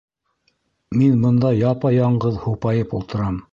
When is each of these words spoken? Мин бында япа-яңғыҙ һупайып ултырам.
Мин 1.01 1.19
бында 1.27 1.53
япа-яңғыҙ 1.59 2.43
һупайып 2.49 2.99
ултырам. 3.03 3.41